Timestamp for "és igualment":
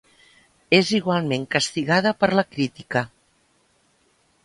0.77-1.45